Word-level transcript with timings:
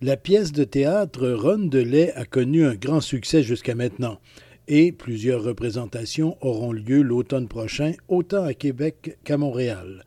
La 0.00 0.16
pièce 0.16 0.52
de 0.52 0.62
théâtre 0.62 1.28
Ronde 1.28 1.74
a 2.14 2.24
connu 2.24 2.64
un 2.64 2.76
grand 2.76 3.00
succès 3.00 3.42
jusqu'à 3.42 3.74
maintenant 3.74 4.20
et 4.68 4.92
plusieurs 4.92 5.42
représentations 5.42 6.36
auront 6.40 6.70
lieu 6.70 7.02
l'automne 7.02 7.48
prochain, 7.48 7.94
autant 8.06 8.44
à 8.44 8.54
Québec 8.54 9.18
qu'à 9.24 9.36
Montréal. 9.36 10.04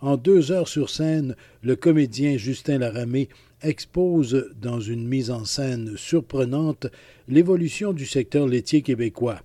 En 0.00 0.16
deux 0.16 0.52
heures 0.52 0.68
sur 0.68 0.90
scène, 0.90 1.34
le 1.62 1.74
comédien 1.74 2.36
Justin 2.36 2.78
Laramé 2.78 3.28
expose 3.62 4.48
dans 4.60 4.78
une 4.78 5.08
mise 5.08 5.32
en 5.32 5.44
scène 5.44 5.96
surprenante 5.96 6.86
l'évolution 7.26 7.92
du 7.92 8.06
secteur 8.06 8.46
laitier 8.46 8.82
québécois. 8.82 9.40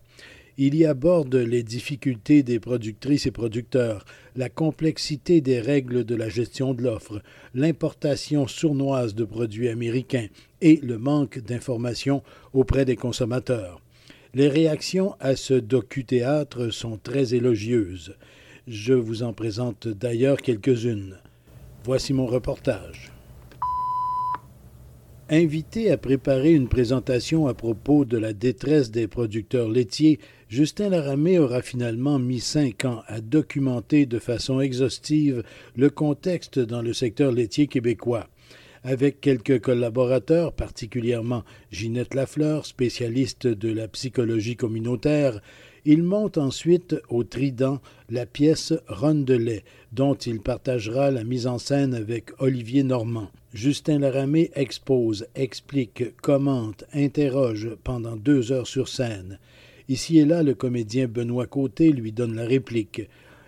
Il 0.60 0.74
y 0.74 0.86
aborde 0.86 1.36
les 1.36 1.62
difficultés 1.62 2.42
des 2.42 2.60
productrices 2.60 3.28
et 3.28 3.32
producteurs, 3.32 4.06
la 4.36 4.50
complexité 4.50 5.40
des 5.40 5.60
règles 5.60 6.04
de 6.04 6.16
la 6.16 6.30
gestion 6.30 6.74
de 6.74 6.82
l'offre, 6.82 7.22
l'importation 7.54 8.48
sournoise 8.48 9.14
de 9.14 9.24
produits 9.24 9.70
américains 9.70 10.26
et 10.62 10.78
le 10.78 10.98
manque 10.98 11.38
d'informations 11.38 12.24
auprès 12.54 12.86
des 12.86 12.96
consommateurs. 12.96 13.82
Les 14.34 14.48
réactions 14.48 15.16
à 15.20 15.36
ce 15.36 15.54
docu-théâtre 15.54 16.70
sont 16.70 16.98
très 16.98 17.36
élogieuses. 17.36 18.16
Je 18.68 18.94
vous 18.94 19.22
en 19.22 19.34
présente 19.34 19.88
d'ailleurs 19.88 20.42
quelques-unes. 20.42 21.20
Voici 21.84 22.14
mon 22.14 22.26
reportage. 22.26 23.12
Invité 25.30 25.92
à 25.92 25.98
préparer 25.98 26.54
une 26.54 26.70
présentation 26.70 27.48
à 27.48 27.54
propos 27.54 28.06
de 28.06 28.18
la 28.18 28.32
détresse 28.32 28.92
des 28.92 29.08
producteurs 29.08 29.68
laitiers, 29.68 30.20
Justin 30.50 30.90
Laramé 30.90 31.40
aura 31.40 31.62
finalement 31.62 32.20
mis 32.20 32.40
cinq 32.40 32.86
ans 32.86 33.04
à 33.08 33.20
documenter 33.20 34.06
de 34.06 34.18
façon 34.18 34.62
exhaustive 34.62 35.44
le 35.76 35.90
contexte 35.90 36.58
dans 36.58 36.82
le 36.82 36.94
secteur 36.94 37.34
laitier 37.34 37.68
québécois. 37.68 38.30
Avec 38.86 39.20
quelques 39.20 39.60
collaborateurs, 39.60 40.54
particulièrement 40.54 41.44
Ginette 41.72 42.14
Lafleur, 42.14 42.66
spécialiste 42.66 43.46
de 43.46 43.74
la 43.74 43.90
psychologie 43.90 44.56
communautaire, 44.56 45.42
il 45.84 46.02
monte 46.02 46.38
ensuite 46.38 46.96
au 47.10 47.26
Trident 47.26 47.82
la 48.10 48.26
pièce 48.26 48.74
Ronde 48.88 49.26
de 49.26 49.34
lait, 49.36 49.66
dont 49.92 50.16
il 50.16 50.40
partagera 50.40 51.12
la 51.12 51.26
mise 51.26 51.48
en 51.48 51.58
scène 51.58 51.94
avec 51.94 52.32
Olivier 52.40 52.84
Normand. 52.84 53.30
Justin 53.54 54.00
Laramé 54.00 54.52
expose, 54.56 55.28
explique, 55.36 56.16
commente, 56.22 56.86
interroge 56.94 57.70
pendant 57.84 58.16
deux 58.16 58.54
heures 58.54 58.68
sur 58.68 58.88
scène. 58.88 59.40
Ici 59.90 60.20
et 60.20 60.26
là, 60.26 60.44
le 60.44 60.54
comédien 60.54 61.08
Benoît 61.08 61.48
Côté 61.48 61.92
lui 61.92 62.12
donne 62.12 62.36
la 62.36 62.46
réplique. 62.46 63.02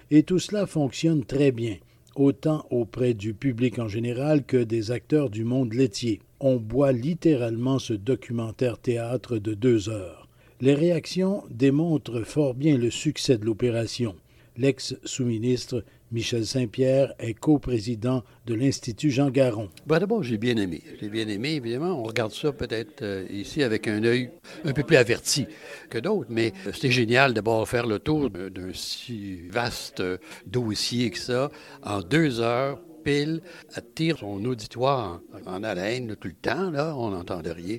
Et 0.09 0.23
tout 0.23 0.40
cela 0.40 0.66
fonctionne 0.66 1.26
très 1.26 1.52
bien, 1.52 1.76
autant 2.16 2.66
auprès 2.70 3.14
du 3.14 3.34
public 3.34 3.78
en 3.80 3.88
général 3.88 4.45
que 4.45 4.58
des 4.58 4.92
acteurs 4.92 5.30
du 5.30 5.44
monde 5.44 5.73
laitier. 5.73 6.22
On 6.40 6.56
boit 6.56 6.94
littéralement 6.94 7.78
ce 7.78 7.94
documentaire 7.94 8.78
théâtre 8.78 9.38
de 9.38 9.54
deux 9.54 9.90
heures. 9.90 10.28
Les 10.62 10.73
réactions 10.73 11.44
démontrent 11.50 12.23
fort 12.23 12.54
bien 12.54 12.78
le 12.78 12.90
succès 12.90 13.38
de 13.38 13.45
l'opération. 13.45 14.16
L'ex-sous-ministre 14.58 15.84
Michel 16.11 16.45
Saint-Pierre 16.45 17.14
est 17.20 17.36
coprésident 17.36 18.23
de 18.47 18.55
l'Institut 18.55 19.11
Jean 19.11 19.30
Garon. 19.30 19.70
Ben 19.86 19.99
D'abord, 19.99 20.23
j'ai 20.23 20.39
bien 20.39 20.58
aimé. 20.58 20.81
J'ai 20.99 21.09
bien 21.09 21.27
aimé, 21.27 21.55
évidemment. 21.55 21.99
On 21.99 22.03
regarde 22.03 22.31
ça 22.31 22.52
peut-être 22.52 23.03
euh, 23.03 23.27
ici 23.30 23.61
avec 23.61 23.87
un 23.87 24.03
œil 24.03 24.31
un 24.65 24.73
peu 24.73 24.83
plus 24.83 24.98
averti 24.98 25.45
que 25.89 25.99
d'autres, 25.99 26.30
mais 26.31 26.52
euh, 26.65 26.71
c'était 26.73 26.89
génial 26.89 27.33
d'abord 27.33 27.67
faire 27.69 27.86
le 27.86 27.99
tour 27.99 28.31
d'un 28.31 28.73
si 28.73 29.42
vaste 29.49 29.99
euh, 29.99 30.17
dossier 30.48 31.11
que 31.11 31.19
ça 31.19 31.52
en 31.83 32.02
deux 32.02 32.39
heures 32.39 32.80
pile, 33.03 33.42
attire 33.75 34.17
son 34.17 34.43
auditoire 34.43 35.21
en, 35.45 35.64
haleine 35.64 36.17
tout 36.17 36.27
le 36.27 36.33
temps, 36.33 36.69
là, 36.69 36.93
on 36.98 37.11
n'entend 37.11 37.42
rien. 37.42 37.77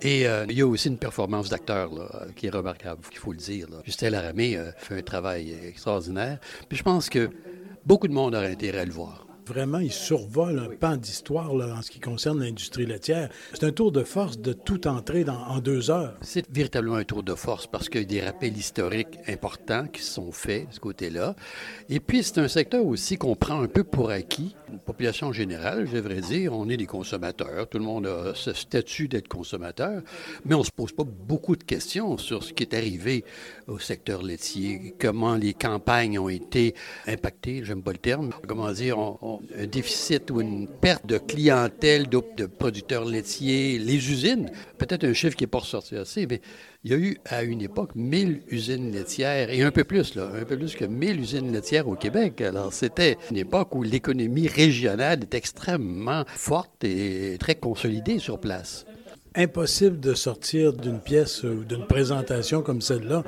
Et 0.00 0.26
il 0.48 0.56
y 0.56 0.62
a 0.62 0.66
aussi 0.66 0.86
une 0.86 0.96
performance 0.96 1.48
d'acteur 1.48 1.90
qui 2.36 2.46
est 2.46 2.50
remarquable, 2.50 3.00
il 3.10 3.18
faut 3.18 3.32
le 3.32 3.38
dire. 3.38 3.66
Justin 3.84 4.10
Laramé 4.10 4.56
fait 4.76 4.98
un 4.98 5.02
travail 5.02 5.56
extraordinaire. 5.66 6.38
Puis 6.68 6.78
je 6.78 6.84
pense 6.84 7.10
que 7.10 7.30
beaucoup 7.84 8.08
de 8.08 8.12
monde 8.12 8.34
aurait 8.34 8.52
intérêt 8.52 8.80
à 8.80 8.84
le 8.84 8.92
voir 8.92 9.26
vraiment, 9.46 9.78
il 9.78 9.92
survole 9.92 10.58
un 10.58 10.74
pan 10.76 10.96
d'histoire 10.96 11.52
en 11.52 11.82
ce 11.82 11.90
qui 11.90 12.00
concerne 12.00 12.40
l'industrie 12.40 12.86
laitière. 12.86 13.28
C'est 13.52 13.64
un 13.64 13.72
tour 13.72 13.92
de 13.92 14.02
force 14.02 14.38
de 14.38 14.52
tout 14.52 14.86
entrer 14.86 15.24
dans, 15.24 15.38
en 15.38 15.58
deux 15.58 15.90
heures. 15.90 16.16
C'est 16.22 16.50
véritablement 16.50 16.96
un 16.96 17.04
tour 17.04 17.22
de 17.22 17.34
force 17.34 17.66
parce 17.66 17.88
qu'il 17.88 18.02
y 18.02 18.04
a 18.04 18.06
des 18.06 18.20
rappels 18.20 18.56
historiques 18.56 19.18
importants 19.28 19.86
qui 19.86 20.02
sont 20.02 20.32
faits 20.32 20.68
de 20.68 20.74
ce 20.74 20.80
côté-là. 20.80 21.36
Et 21.88 22.00
puis, 22.00 22.22
c'est 22.22 22.38
un 22.38 22.48
secteur 22.48 22.84
aussi 22.84 23.16
qu'on 23.16 23.36
prend 23.36 23.60
un 23.60 23.68
peu 23.68 23.84
pour 23.84 24.10
acquis. 24.10 24.54
Une 24.70 24.78
population 24.78 25.32
générale, 25.32 25.86
je 25.86 25.96
devrais 25.96 26.20
dire, 26.20 26.52
on 26.52 26.68
est 26.68 26.76
des 26.76 26.86
consommateurs. 26.86 27.68
Tout 27.68 27.78
le 27.78 27.84
monde 27.84 28.06
a 28.06 28.34
ce 28.34 28.52
statut 28.52 29.08
d'être 29.08 29.28
consommateur, 29.28 30.02
mais 30.44 30.54
on 30.54 30.60
ne 30.60 30.64
se 30.64 30.70
pose 30.70 30.92
pas 30.92 31.04
beaucoup 31.04 31.56
de 31.56 31.64
questions 31.64 32.18
sur 32.18 32.44
ce 32.44 32.52
qui 32.52 32.62
est 32.62 32.74
arrivé 32.74 33.24
au 33.66 33.78
secteur 33.78 34.22
laitier, 34.22 34.94
comment 34.98 35.34
les 35.34 35.54
campagnes 35.54 36.18
ont 36.18 36.28
été 36.28 36.74
impactées, 37.06 37.64
j'aime 37.64 37.82
pas 37.82 37.92
le 37.92 37.98
terme, 37.98 38.30
comment 38.46 38.70
dire, 38.72 38.98
on, 38.98 39.29
un 39.58 39.66
déficit 39.66 40.30
ou 40.30 40.40
une 40.40 40.66
perte 40.66 41.06
de 41.06 41.18
clientèle 41.18 42.08
de, 42.08 42.46
producteurs 42.46 43.04
laitiers, 43.04 43.78
les 43.78 44.10
usines, 44.10 44.50
peut-être 44.78 45.04
un 45.04 45.12
chiffre 45.12 45.36
qui 45.36 45.44
n'est 45.44 45.48
pas 45.48 45.58
ressorti 45.58 45.96
assez, 45.96 46.26
mais 46.26 46.40
il 46.84 46.90
y 46.90 46.94
a 46.94 46.96
eu 46.96 47.18
à 47.26 47.42
une 47.42 47.60
époque 47.60 47.94
1000 47.94 48.42
usines 48.48 48.90
laitières, 48.92 49.50
et 49.50 49.62
un 49.62 49.70
peu 49.70 49.84
plus, 49.84 50.16
un 50.16 50.44
peu 50.44 50.56
plus 50.56 50.74
que 50.74 50.84
1000 50.84 51.20
usines 51.20 51.52
laitières 51.52 51.88
au 51.88 51.94
Québec. 51.94 52.40
Alors 52.40 52.72
c'était 52.72 53.16
une 53.30 53.36
époque 53.36 53.74
où 53.74 53.82
l'économie 53.82 54.48
régionale 54.48 55.20
est 55.22 55.34
extrêmement 55.34 56.24
forte 56.26 56.84
et 56.84 57.36
très 57.38 57.54
consolidée 57.54 58.18
sur 58.18 58.40
place 58.40 58.86
impossible 59.36 60.00
de 60.00 60.14
sortir 60.14 60.72
d'une 60.72 61.00
pièce 61.00 61.42
ou 61.44 61.64
d'une 61.64 61.86
présentation 61.86 62.62
comme 62.62 62.80
celle-là 62.80 63.22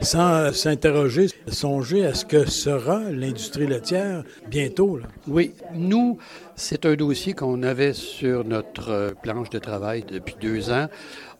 sans 0.00 0.52
s'interroger, 0.52 1.26
songer 1.48 2.06
à 2.06 2.14
ce 2.14 2.24
que 2.24 2.48
sera 2.48 3.00
l'industrie 3.10 3.66
laitière 3.66 4.22
bientôt. 4.48 5.00
Oui, 5.26 5.54
nous, 5.74 6.18
c'est 6.54 6.86
un 6.86 6.94
dossier 6.94 7.34
qu'on 7.34 7.62
avait 7.62 7.92
sur 7.92 8.44
notre 8.44 9.14
planche 9.22 9.50
de 9.50 9.58
travail 9.58 10.04
depuis 10.08 10.36
deux 10.40 10.70
ans. 10.70 10.86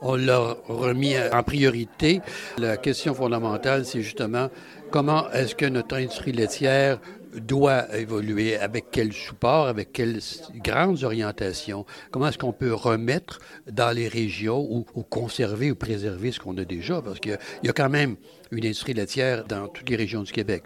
On 0.00 0.16
l'a 0.16 0.56
remis 0.68 1.14
en 1.32 1.42
priorité. 1.42 2.20
La 2.56 2.76
question 2.76 3.14
fondamentale, 3.14 3.84
c'est 3.84 4.02
justement 4.02 4.48
comment 4.90 5.30
est-ce 5.32 5.54
que 5.54 5.66
notre 5.66 5.96
industrie 5.96 6.32
laitière 6.32 7.00
doit 7.34 7.96
évoluer, 7.96 8.56
avec 8.56 8.86
quel 8.90 9.12
support, 9.12 9.66
avec 9.66 9.92
quelles 9.92 10.20
grandes 10.56 11.04
orientations, 11.04 11.84
comment 12.10 12.28
est-ce 12.28 12.38
qu'on 12.38 12.52
peut 12.52 12.74
remettre 12.74 13.38
dans 13.70 13.94
les 13.94 14.08
régions 14.08 14.60
ou, 14.60 14.84
conserver 15.02 15.70
ou 15.70 15.74
préserver 15.74 16.32
ce 16.32 16.40
qu'on 16.40 16.56
a 16.58 16.64
déjà, 16.64 17.02
parce 17.02 17.20
qu'il 17.20 17.38
y 17.62 17.68
a 17.68 17.72
quand 17.72 17.88
même 17.88 18.16
une 18.50 18.64
industrie 18.64 18.94
laitière 18.94 19.44
dans 19.44 19.68
toutes 19.68 19.88
les 19.90 19.96
régions 19.96 20.22
du 20.22 20.32
Québec. 20.32 20.64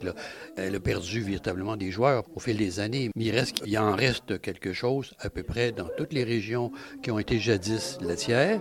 Elle 0.56 0.74
a 0.74 0.80
perdu 0.80 1.20
véritablement 1.20 1.76
des 1.76 1.90
joueurs 1.90 2.24
au 2.34 2.40
fil 2.40 2.56
des 2.56 2.80
années, 2.80 3.10
mais 3.16 3.24
il, 3.24 3.30
reste, 3.30 3.62
en 3.76 3.94
reste 3.94 4.40
quelque 4.40 4.72
chose 4.72 5.14
à 5.18 5.30
peu 5.30 5.42
près 5.42 5.72
dans 5.72 5.88
toutes 5.96 6.12
les 6.12 6.24
régions 6.24 6.72
qui 7.02 7.10
ont 7.10 7.18
été 7.18 7.38
jadis 7.38 7.98
laitières. 8.00 8.60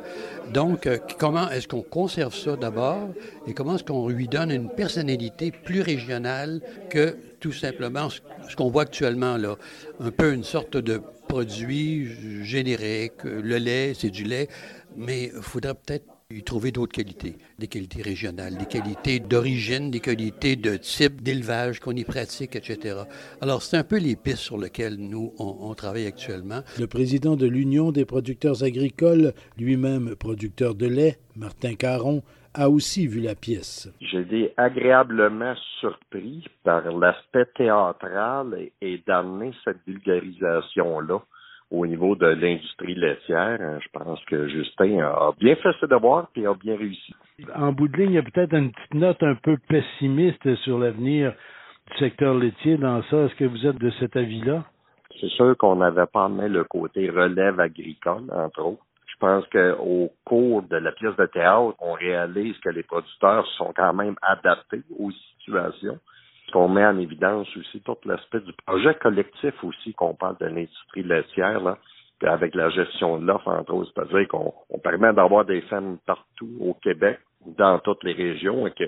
Donc, 0.53 0.87
euh, 0.87 0.97
comment 1.19 1.49
est-ce 1.49 1.67
qu'on 1.67 1.81
conserve 1.81 2.35
ça 2.35 2.55
d'abord 2.55 3.09
et 3.47 3.53
comment 3.53 3.75
est-ce 3.75 3.83
qu'on 3.83 4.09
lui 4.09 4.27
donne 4.27 4.51
une 4.51 4.69
personnalité 4.69 5.51
plus 5.51 5.81
régionale 5.81 6.61
que 6.89 7.15
tout 7.39 7.51
simplement 7.51 8.09
ce 8.09 8.55
qu'on 8.55 8.69
voit 8.69 8.83
actuellement 8.83 9.37
là, 9.37 9.57
un 9.99 10.11
peu 10.11 10.33
une 10.33 10.43
sorte 10.43 10.77
de 10.77 11.01
produit 11.31 12.43
générique. 12.43 13.23
Le 13.23 13.57
lait, 13.57 13.93
c'est 13.97 14.09
du 14.09 14.25
lait, 14.25 14.49
mais 14.97 15.31
il 15.33 15.41
faudrait 15.41 15.75
peut-être 15.75 16.05
y 16.35 16.43
trouver 16.43 16.71
d'autres 16.71 16.93
qualités, 16.93 17.35
des 17.59 17.67
qualités 17.67 18.01
régionales, 18.01 18.57
des 18.57 18.65
qualités 18.65 19.19
d'origine, 19.19 19.91
des 19.91 19.99
qualités 19.99 20.55
de 20.55 20.77
type 20.77 21.21
d'élevage 21.21 21.79
qu'on 21.79 21.91
y 21.91 22.03
pratique, 22.03 22.55
etc. 22.55 23.03
Alors, 23.41 23.61
c'est 23.61 23.77
un 23.77 23.83
peu 23.83 23.97
les 23.97 24.15
pistes 24.15 24.37
sur 24.37 24.57
lesquelles 24.57 24.97
nous, 24.97 25.33
on, 25.39 25.57
on 25.61 25.73
travaille 25.73 26.07
actuellement. 26.07 26.61
Le 26.79 26.87
président 26.87 27.35
de 27.35 27.47
l'Union 27.47 27.91
des 27.91 28.05
producteurs 28.05 28.63
agricoles, 28.63 29.33
lui-même 29.57 30.15
producteur 30.15 30.75
de 30.75 30.87
lait, 30.87 31.17
Martin 31.35 31.75
Caron, 31.75 32.23
a 32.53 32.69
aussi 32.69 33.07
vu 33.07 33.21
la 33.21 33.35
pièce. 33.35 33.89
J'ai 34.01 34.21
été 34.21 34.53
agréablement 34.57 35.55
surpris 35.79 36.45
par 36.63 36.81
l'aspect 36.91 37.45
théâtral 37.55 38.69
et, 38.81 39.01
d'amener 39.07 39.51
cette 39.63 39.79
vulgarisation-là 39.87 41.19
au 41.71 41.85
niveau 41.87 42.15
de 42.15 42.27
l'industrie 42.27 42.95
laitière. 42.95 43.57
Hein, 43.61 43.79
je 43.81 43.87
pense 43.93 44.23
que 44.25 44.47
Justin 44.49 44.99
a 44.99 45.31
bien 45.39 45.55
fait 45.55 45.71
ses 45.79 45.87
devoirs 45.87 46.27
et 46.35 46.45
a 46.45 46.53
bien 46.53 46.75
réussi. 46.75 47.15
En 47.55 47.71
bout 47.71 47.87
de 47.87 47.97
ligne, 47.97 48.11
il 48.11 48.15
y 48.15 48.17
a 48.17 48.23
peut-être 48.23 48.53
une 48.53 48.71
petite 48.71 48.93
note 48.93 49.23
un 49.23 49.35
peu 49.35 49.57
pessimiste 49.69 50.55
sur 50.57 50.77
l'avenir 50.77 51.33
du 51.89 51.97
secteur 51.97 52.35
laitier 52.35 52.77
dans 52.77 53.01
ça. 53.03 53.17
Est-ce 53.23 53.35
que 53.35 53.45
vous 53.45 53.65
êtes 53.65 53.79
de 53.79 53.89
cet 53.99 54.15
avis-là? 54.15 54.65
C'est 55.19 55.29
sûr 55.29 55.55
qu'on 55.57 55.77
n'avait 55.77 56.05
pas 56.07 56.29
mis 56.29 56.49
le 56.49 56.63
côté 56.65 57.09
relève 57.09 57.59
agricole, 57.59 58.23
entre 58.31 58.61
autres. 58.61 58.83
Je 59.07 59.15
pense 59.19 59.45
qu'au 59.47 60.11
cours 60.25 60.63
de 60.63 60.77
la 60.77 60.91
pièce 60.93 61.15
de 61.15 61.25
théâtre, 61.27 61.75
on 61.79 61.93
réalise 61.93 62.57
que 62.59 62.69
les 62.69 62.83
producteurs 62.83 63.45
sont 63.57 63.71
quand 63.75 63.93
même 63.93 64.15
adaptés 64.21 64.81
aux 64.97 65.11
situations 65.11 65.99
qu'on 66.51 66.69
met 66.69 66.85
en 66.85 66.97
évidence 66.99 67.47
aussi 67.57 67.81
tout 67.81 67.97
l'aspect 68.05 68.41
du 68.41 68.53
projet 68.65 68.93
collectif 68.95 69.53
aussi 69.63 69.93
qu'on 69.93 70.13
parle 70.13 70.37
de 70.39 70.45
l'industrie 70.45 71.03
laitière, 71.03 71.61
là, 71.61 71.77
avec 72.21 72.53
la 72.53 72.69
gestion 72.69 73.17
de 73.17 73.25
l'offre, 73.25 73.47
entre 73.47 73.73
autres. 73.73 73.91
C'est-à-dire 73.95 74.27
qu'on 74.27 74.79
permet 74.83 75.13
d'avoir 75.13 75.45
des 75.45 75.61
femmes 75.61 75.97
partout 76.05 76.49
au 76.59 76.73
Québec, 76.75 77.19
dans 77.57 77.79
toutes 77.79 78.03
les 78.03 78.13
régions, 78.13 78.67
et 78.67 78.71
que 78.71 78.83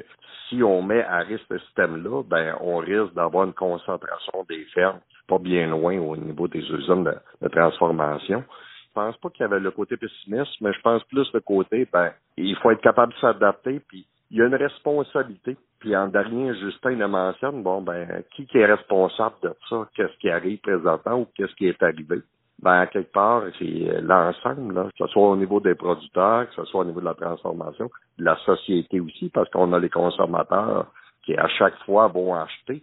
si 0.47 0.61
on 0.61 0.83
met 0.83 1.03
à 1.03 1.19
risque 1.19 1.45
ce 1.49 1.57
système-là, 1.57 2.21
ben 2.23 2.55
on 2.61 2.77
risque 2.77 3.13
d'avoir 3.15 3.45
une 3.45 3.53
concentration 3.53 4.45
des 4.47 4.63
fermes 4.65 4.99
pas 5.27 5.39
bien 5.39 5.67
loin 5.67 5.97
au 5.99 6.15
niveau 6.15 6.47
des 6.47 6.59
usines 6.59 7.03
de, 7.03 7.15
de 7.41 7.47
transformation. 7.47 8.43
Je 8.87 8.93
pense 8.93 9.17
pas 9.17 9.29
qu'il 9.29 9.41
y 9.41 9.45
avait 9.45 9.59
le 9.59 9.71
côté 9.71 9.97
pessimiste, 9.97 10.61
mais 10.61 10.73
je 10.73 10.81
pense 10.81 11.03
plus 11.05 11.27
le 11.33 11.39
côté, 11.39 11.87
ben, 11.91 12.11
il 12.37 12.55
faut 12.57 12.71
être 12.71 12.81
capable 12.81 13.13
de 13.13 13.19
s'adapter, 13.19 13.79
puis 13.87 14.05
il 14.33 14.39
y 14.39 14.41
a 14.41 14.47
une 14.47 14.55
responsabilité. 14.55 15.55
Puis 15.79 15.95
en 15.95 16.07
dernier, 16.07 16.55
Justin 16.55 16.95
le 16.95 17.07
mentionne, 17.07 17.61
bon, 17.61 17.81
ben, 17.81 18.23
qui, 18.35 18.47
est 18.55 18.65
responsable 18.65 19.35
de 19.43 19.53
ça? 19.69 19.87
Qu'est-ce 19.95 20.17
qui 20.17 20.29
arrive 20.29 20.59
présentement 20.59 21.19
ou 21.19 21.27
qu'est-ce 21.35 21.53
qui 21.53 21.67
est 21.67 21.83
arrivé? 21.83 22.21
Ben, 22.59 22.87
quelque 22.87 23.11
part, 23.11 23.43
c'est 23.59 24.01
l'ensemble, 24.01 24.85
que 24.85 25.05
ce 25.05 25.07
soit 25.07 25.29
au 25.29 25.35
niveau 25.35 25.59
des 25.59 25.75
producteurs, 25.75 26.49
que 26.49 26.55
ce 26.55 26.65
soit 26.65 26.81
au 26.81 26.85
niveau 26.85 26.99
de 26.99 27.05
la 27.05 27.13
transformation, 27.13 27.91
de 28.17 28.23
la 28.23 28.35
société 28.37 28.99
aussi, 28.99 29.29
parce 29.29 29.49
qu'on 29.51 29.71
a 29.71 29.79
les 29.79 29.89
consommateurs 29.89 30.87
qui, 31.23 31.35
à 31.35 31.47
chaque 31.47 31.77
fois, 31.85 32.07
vont 32.07 32.33
acheter, 32.33 32.81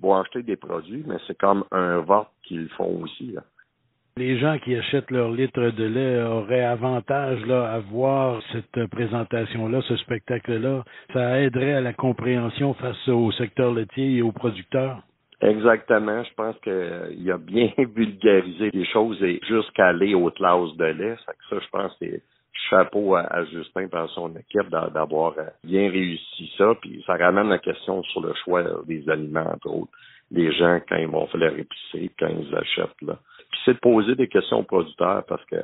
vont 0.00 0.14
acheter 0.14 0.44
des 0.44 0.56
produits, 0.56 1.02
mais 1.06 1.16
c'est 1.26 1.36
comme 1.36 1.64
un 1.72 1.98
vote 1.98 2.28
qu'ils 2.44 2.68
font 2.70 3.02
aussi, 3.02 3.32
là 3.32 3.42
les 4.16 4.38
gens 4.38 4.58
qui 4.58 4.76
achètent 4.76 5.10
leur 5.10 5.30
litre 5.30 5.70
de 5.70 5.84
lait 5.84 6.22
auraient 6.22 6.64
avantage 6.64 7.44
là, 7.46 7.72
à 7.72 7.78
voir 7.78 8.42
cette 8.52 8.86
présentation-là, 8.90 9.80
ce 9.88 9.96
spectacle-là. 9.96 10.84
Ça 11.14 11.40
aiderait 11.40 11.74
à 11.74 11.80
la 11.80 11.94
compréhension 11.94 12.74
face 12.74 13.08
au 13.08 13.32
secteur 13.32 13.72
laitier 13.72 14.16
et 14.16 14.22
aux 14.22 14.32
producteurs. 14.32 15.02
Exactement. 15.40 16.22
Je 16.24 16.34
pense 16.34 16.56
qu'il 16.62 17.30
a 17.30 17.38
bien 17.38 17.70
vulgarisé 17.78 18.70
les 18.72 18.84
choses 18.84 19.22
et 19.22 19.40
jusqu'à 19.48 19.88
aller 19.88 20.14
aux 20.14 20.30
classes 20.30 20.76
de 20.76 20.84
lait. 20.84 21.16
Ça, 21.24 21.58
je 21.58 21.68
pense, 21.70 21.96
c'est 21.98 22.22
chapeau 22.68 23.16
à, 23.16 23.44
Justin 23.46 23.88
par 23.88 24.10
son 24.10 24.30
équipe 24.36 24.68
d'avoir 24.68 25.34
bien 25.64 25.90
réussi 25.90 26.52
ça. 26.58 26.74
Puis 26.82 27.02
ça 27.06 27.16
ramène 27.16 27.48
la 27.48 27.58
question 27.58 28.02
sur 28.04 28.20
le 28.20 28.34
choix 28.44 28.62
des 28.86 29.08
aliments, 29.08 29.50
entre 29.54 29.70
autres. 29.70 29.92
Les 30.30 30.52
gens, 30.52 30.80
quand 30.86 30.96
ils 30.96 31.08
vont 31.08 31.26
faire 31.26 31.40
leur 31.40 31.58
épicerie, 31.58 32.10
quand 32.18 32.28
ils 32.28 32.54
achètent, 32.54 33.02
là 33.02 33.18
c'est 33.64 33.74
de 33.74 33.78
poser 33.78 34.14
des 34.14 34.28
questions 34.28 34.60
aux 34.60 34.64
producteurs 34.64 35.24
parce 35.26 35.44
que 35.46 35.56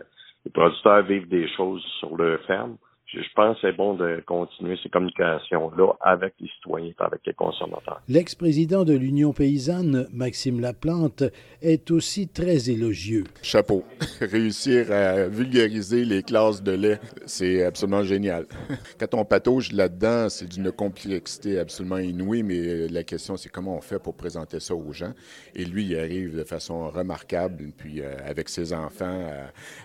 les 0.45 0.51
producteurs 0.53 1.03
vivent 1.03 1.29
des 1.29 1.49
choses 1.49 1.85
sur 1.99 2.17
leur 2.17 2.41
ferme 2.43 2.77
je 3.11 3.21
pense 3.35 3.59
que 3.61 3.69
c'est 3.69 3.77
bon 3.77 3.95
de 3.95 4.23
continuer 4.27 4.77
ces 4.83 4.91
communications-là 4.91 5.93
avec 6.01 6.35
les 6.41 6.49
citoyens 6.49 6.93
avec 6.99 7.21
les 7.27 7.33
consommateurs. 7.33 8.03
L'ex-président 8.09 8.85
de 8.85 8.93
l'Union 8.93 9.33
paysanne, 9.33 10.07
Maxime 10.13 10.61
Laplante, 10.61 11.23
est 11.63 11.91
aussi 11.91 12.29
très 12.29 12.69
élogieux. 12.71 13.25
Chapeau. 13.43 13.85
Réussir 14.21 14.93
à 14.93 15.27
vulgariser 15.29 16.05
les 16.05 16.23
classes 16.23 16.63
de 16.63 16.73
lait, 16.73 17.01
c'est 17.25 17.65
absolument 17.65 18.03
génial. 18.03 18.47
Quand 19.01 19.15
on 19.15 19.25
patauge 19.25 19.73
là-dedans, 19.73 20.29
c'est 20.29 20.49
d'une 20.49 20.71
complexité 20.71 21.59
absolument 21.59 21.99
inouïe, 21.99 22.43
mais 22.43 22.89
la 22.89 23.05
question, 23.05 23.37
c'est 23.37 23.49
comment 23.49 23.77
on 23.77 23.81
fait 23.81 23.99
pour 23.99 24.17
présenter 24.17 24.61
ça 24.61 24.75
aux 24.75 24.93
gens? 24.93 25.13
Et 25.55 25.65
lui, 25.65 25.87
il 25.87 25.99
arrive 25.99 26.37
de 26.37 26.45
façon 26.45 26.89
remarquable, 26.91 27.73
puis 27.77 28.03
euh, 28.03 28.17
avec 28.27 28.51
ses 28.51 28.75
enfants, 28.75 29.27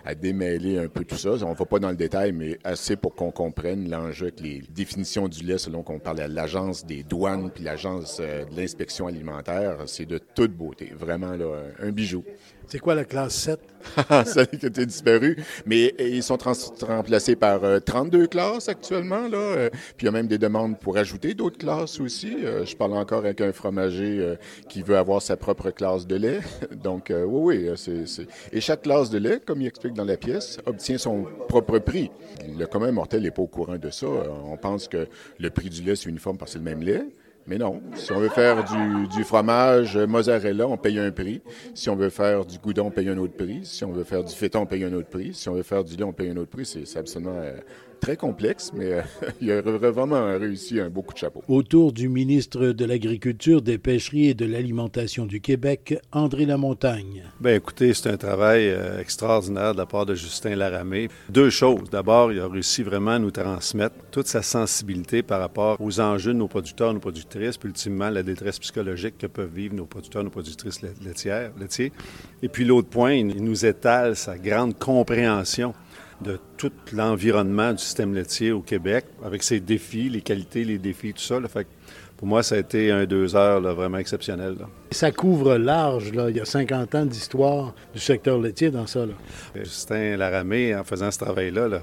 à, 0.04 0.10
à 0.10 0.14
démêler 0.14 0.78
un 0.78 0.88
peu 0.88 1.04
tout 1.04 1.16
ça. 1.16 1.30
On 1.42 1.50
ne 1.50 1.54
va 1.54 1.64
pas 1.64 1.78
dans 1.78 1.90
le 1.90 1.96
détail, 1.96 2.32
mais 2.32 2.58
assez 2.64 2.96
pour 2.96 3.13
qu'on 3.16 3.30
comprenne 3.30 3.88
l'enjeu 3.88 4.26
avec 4.26 4.40
les 4.40 4.62
définitions 4.70 5.28
du 5.28 5.44
lait 5.44 5.58
selon 5.58 5.82
qu'on 5.82 5.98
parle 5.98 6.20
à 6.20 6.28
l'agence 6.28 6.84
des 6.84 7.02
douanes 7.02 7.50
puis 7.50 7.64
l'agence 7.64 8.18
euh, 8.20 8.44
de 8.44 8.56
l'inspection 8.56 9.06
alimentaire. 9.06 9.78
C'est 9.86 10.06
de 10.06 10.18
toute 10.18 10.52
beauté. 10.52 10.92
Vraiment, 10.94 11.32
là, 11.32 11.64
un 11.80 11.90
bijou. 11.90 12.24
C'est 12.68 12.78
quoi 12.78 12.94
la 12.94 13.04
classe 13.04 13.34
7? 13.34 13.60
Celle 14.24 14.48
qui 14.48 14.66
a 14.66 14.68
disparu. 14.70 15.36
Mais 15.66 15.94
ils 15.98 16.22
sont 16.22 16.38
remplacés 16.82 17.36
par 17.36 17.60
32 17.84 18.22
euh, 18.22 18.26
classes 18.26 18.68
actuellement. 18.68 19.28
Là. 19.28 19.38
Euh, 19.38 19.70
puis 19.96 20.02
il 20.02 20.04
y 20.06 20.08
a 20.08 20.12
même 20.12 20.26
des 20.26 20.38
demandes 20.38 20.78
pour 20.78 20.96
ajouter 20.96 21.34
d'autres 21.34 21.58
classes 21.58 22.00
aussi. 22.00 22.36
je 22.40 22.76
parle 22.76 22.94
encore 22.94 23.18
avec 23.18 23.40
un 23.40 23.52
fromager 23.52 24.36
qui 24.68 24.82
veut 24.82 24.96
avoir 24.96 25.20
sa 25.22 25.36
propre 25.36 25.70
classe 25.70 26.06
de 26.06 26.16
lait. 26.16 26.40
Donc, 26.82 27.12
oui, 27.12 27.68
oui. 27.68 27.70
c'est 27.76 28.26
Et 28.52 28.60
chaque 28.60 28.82
classe 28.82 29.10
de 29.10 29.18
lait, 29.18 29.40
comme 29.44 29.60
il 29.60 29.66
explique 29.66 29.94
dans 29.94 30.04
la 30.04 30.16
pièce, 30.16 30.58
obtient 30.66 30.98
son 30.98 31.26
propre 31.48 31.78
prix. 31.78 32.10
Le 32.56 32.66
commun 32.66 32.92
mortel 32.92 33.22
n'est 33.22 33.30
pas 33.30 33.42
au 33.42 33.46
courant 33.46 33.76
de 33.76 33.90
ça. 33.90 34.06
On 34.06 34.56
pense 34.56 34.88
que 34.88 35.06
le 35.38 35.50
prix 35.50 35.68
du 35.68 35.82
lait, 35.82 35.96
c'est 35.96 36.08
uniforme 36.08 36.38
parce 36.38 36.52
que 36.52 36.58
c'est 36.58 36.64
le 36.64 36.70
même 36.70 36.82
lait. 36.82 37.04
Mais 37.46 37.58
non, 37.58 37.82
si 37.94 38.10
on 38.12 38.20
veut 38.20 38.30
faire 38.30 38.64
du, 38.64 39.06
du, 39.08 39.22
fromage 39.22 39.98
mozzarella, 39.98 40.66
on 40.66 40.78
paye 40.78 40.98
un 40.98 41.10
prix. 41.10 41.42
Si 41.74 41.90
on 41.90 41.96
veut 41.96 42.08
faire 42.08 42.46
du 42.46 42.58
goudon, 42.58 42.86
on 42.86 42.90
paye 42.90 43.10
un 43.10 43.18
autre 43.18 43.34
prix. 43.34 43.60
Si 43.64 43.84
on 43.84 43.92
veut 43.92 44.04
faire 44.04 44.24
du 44.24 44.34
faiton, 44.34 44.60
on 44.60 44.66
paye 44.66 44.84
un 44.84 44.92
autre 44.94 45.08
prix. 45.08 45.34
Si 45.34 45.48
on 45.50 45.54
veut 45.54 45.62
faire 45.62 45.84
du 45.84 45.94
lait, 45.94 46.04
on 46.04 46.12
paye 46.12 46.30
un 46.30 46.36
autre 46.38 46.50
prix. 46.50 46.64
C'est 46.64 46.98
absolument 46.98 47.36
euh, 47.36 47.58
très 48.04 48.16
complexe, 48.18 48.70
mais 48.74 48.92
euh, 48.92 49.02
il 49.40 49.50
a 49.50 49.62
vraiment 49.62 50.26
réussi 50.38 50.78
un 50.78 50.90
beaucoup 50.90 51.14
de 51.14 51.18
chapeau. 51.18 51.42
Autour 51.48 51.92
du 51.92 52.10
ministre 52.10 52.66
de 52.66 52.84
l'Agriculture, 52.84 53.62
des 53.62 53.78
Pêcheries 53.78 54.28
et 54.28 54.34
de 54.34 54.44
l'Alimentation 54.44 55.24
du 55.24 55.40
Québec, 55.40 55.98
André 56.12 56.44
Lamontagne. 56.44 57.22
Bien, 57.40 57.54
écoutez, 57.54 57.94
c'est 57.94 58.10
un 58.10 58.18
travail 58.18 58.68
euh, 58.68 59.00
extraordinaire 59.00 59.72
de 59.72 59.78
la 59.78 59.86
part 59.86 60.04
de 60.04 60.14
Justin 60.14 60.54
Laramé. 60.54 61.08
Deux 61.30 61.48
choses. 61.48 61.88
D'abord, 61.90 62.30
il 62.30 62.40
a 62.40 62.46
réussi 62.46 62.82
vraiment 62.82 63.12
à 63.12 63.18
nous 63.18 63.30
transmettre 63.30 63.96
toute 64.10 64.26
sa 64.26 64.42
sensibilité 64.42 65.22
par 65.22 65.40
rapport 65.40 65.80
aux 65.80 65.98
enjeux 65.98 66.34
de 66.34 66.38
nos 66.38 66.48
producteurs, 66.48 66.92
nos 66.92 67.00
productrices, 67.00 67.56
puis 67.56 67.70
ultimement 67.70 68.10
la 68.10 68.22
détresse 68.22 68.58
psychologique 68.58 69.16
que 69.16 69.26
peuvent 69.26 69.54
vivre 69.54 69.74
nos 69.74 69.86
producteurs, 69.86 70.22
nos 70.22 70.30
productrices 70.30 70.82
laitières, 70.82 71.52
laitiers. 71.58 71.90
Et 72.42 72.48
puis 72.48 72.66
l'autre 72.66 72.88
point, 72.88 73.14
il 73.14 73.42
nous 73.42 73.64
étale 73.64 74.14
sa 74.14 74.36
grande 74.36 74.78
compréhension 74.78 75.74
de 76.20 76.38
tout 76.56 76.72
l'environnement 76.92 77.72
du 77.72 77.78
système 77.78 78.14
laitier 78.14 78.52
au 78.52 78.60
Québec, 78.60 79.06
avec 79.24 79.42
ses 79.42 79.60
défis, 79.60 80.08
les 80.08 80.22
qualités, 80.22 80.64
les 80.64 80.78
défis, 80.78 81.12
tout 81.12 81.22
ça. 81.22 81.40
Fait 81.48 81.66
pour 82.16 82.28
moi, 82.28 82.42
ça 82.42 82.54
a 82.54 82.58
été 82.58 82.90
un 82.90 83.04
deux 83.04 83.34
heures 83.34 83.60
vraiment 83.60 83.98
exceptionnel. 83.98 84.56
Ça 84.92 85.10
couvre 85.10 85.56
large. 85.56 86.12
Là. 86.12 86.30
Il 86.30 86.36
y 86.36 86.40
a 86.40 86.44
50 86.44 86.94
ans 86.94 87.04
d'histoire 87.04 87.74
du 87.92 88.00
secteur 88.00 88.40
laitier 88.40 88.70
dans 88.70 88.86
ça. 88.86 89.04
Là. 89.04 89.12
Justin 89.56 90.16
Laramé, 90.16 90.74
en 90.74 90.84
faisant 90.84 91.10
ce 91.10 91.18
travail-là, 91.18 91.68
là, 91.68 91.80